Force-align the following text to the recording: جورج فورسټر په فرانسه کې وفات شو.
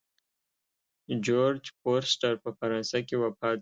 جورج 1.25 1.63
فورسټر 1.79 2.33
په 2.43 2.49
فرانسه 2.59 2.99
کې 3.07 3.15
وفات 3.23 3.57
شو. 3.59 3.59